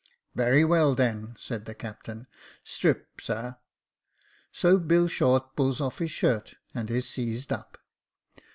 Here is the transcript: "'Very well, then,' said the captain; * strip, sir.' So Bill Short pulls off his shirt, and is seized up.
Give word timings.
"'Very 0.33 0.65
well, 0.65 0.95
then,' 0.95 1.35
said 1.37 1.65
the 1.65 1.75
captain; 1.75 2.25
* 2.47 2.63
strip, 2.63 3.21
sir.' 3.21 3.57
So 4.51 4.79
Bill 4.79 5.07
Short 5.07 5.55
pulls 5.55 5.79
off 5.79 5.99
his 5.99 6.09
shirt, 6.09 6.55
and 6.73 6.89
is 6.89 7.07
seized 7.07 7.53
up. 7.53 7.77